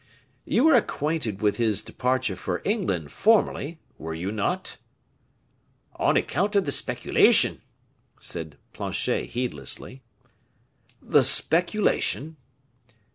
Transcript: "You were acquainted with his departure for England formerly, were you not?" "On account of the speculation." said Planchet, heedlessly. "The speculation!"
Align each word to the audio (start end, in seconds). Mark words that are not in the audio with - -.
"You 0.45 0.63
were 0.63 0.73
acquainted 0.73 1.43
with 1.43 1.57
his 1.57 1.83
departure 1.83 2.35
for 2.35 2.63
England 2.65 3.11
formerly, 3.11 3.77
were 3.99 4.15
you 4.15 4.31
not?" 4.31 4.77
"On 5.97 6.17
account 6.17 6.55
of 6.55 6.65
the 6.65 6.71
speculation." 6.71 7.61
said 8.19 8.57
Planchet, 8.73 9.25
heedlessly. 9.25 10.01
"The 11.03 11.21
speculation!" 11.21 12.37